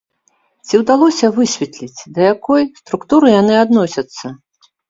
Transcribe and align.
Ці 0.69 0.79
ўдалося 0.83 1.29
высветліць, 1.35 2.01
да 2.17 2.25
якой 2.33 2.67
структуры 2.81 3.27
яны 3.41 3.53
адносяцца? 3.67 4.35